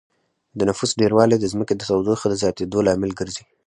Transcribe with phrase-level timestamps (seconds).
[0.57, 3.43] د نفوس ډېروالی د ځمکې د تودوخې د زياتېدو لامل ګرځي